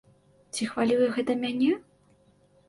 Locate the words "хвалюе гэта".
0.69-1.37